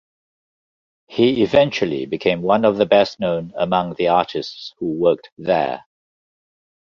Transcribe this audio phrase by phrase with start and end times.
[1.09, 5.85] He eventually became one of the best known among the artists who worked there.